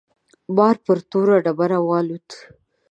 مار 0.55 0.75
پر 0.85 0.97
توره 1.09 1.35
ډبره 1.45 1.79
والوت. 1.87 2.29